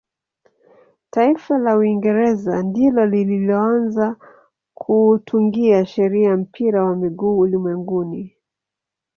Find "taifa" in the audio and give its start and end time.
1.09-1.57